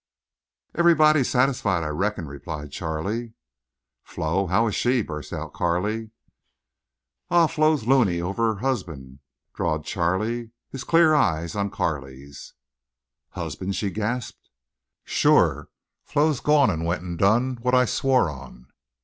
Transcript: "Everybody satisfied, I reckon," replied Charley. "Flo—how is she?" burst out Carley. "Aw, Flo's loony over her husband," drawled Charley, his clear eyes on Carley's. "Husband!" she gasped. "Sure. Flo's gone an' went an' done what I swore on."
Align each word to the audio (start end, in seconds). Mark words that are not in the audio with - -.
"Everybody 0.73 1.23
satisfied, 1.23 1.83
I 1.83 1.89
reckon," 1.89 2.25
replied 2.25 2.71
Charley. 2.71 3.33
"Flo—how 4.03 4.65
is 4.65 4.73
she?" 4.73 5.03
burst 5.03 5.31
out 5.31 5.53
Carley. 5.53 6.09
"Aw, 7.29 7.45
Flo's 7.45 7.85
loony 7.85 8.19
over 8.19 8.55
her 8.55 8.61
husband," 8.61 9.19
drawled 9.53 9.85
Charley, 9.85 10.53
his 10.71 10.83
clear 10.83 11.13
eyes 11.13 11.53
on 11.55 11.69
Carley's. 11.69 12.55
"Husband!" 13.33 13.75
she 13.75 13.91
gasped. 13.91 14.49
"Sure. 15.03 15.69
Flo's 16.03 16.39
gone 16.39 16.71
an' 16.71 16.83
went 16.83 17.03
an' 17.03 17.15
done 17.15 17.57
what 17.61 17.75
I 17.75 17.85
swore 17.85 18.27
on." 18.31 18.65